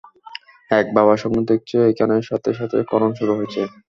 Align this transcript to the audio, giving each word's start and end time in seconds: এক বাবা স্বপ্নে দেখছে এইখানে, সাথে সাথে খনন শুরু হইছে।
এক 0.71 0.85
বাবা 0.97 1.13
স্বপ্নে 1.17 1.43
দেখছে 1.51 1.75
এইখানে, 1.89 2.15
সাথে 2.29 2.49
সাথে 2.59 2.77
খনন 2.89 3.11
শুরু 3.19 3.33
হইছে। 3.39 3.61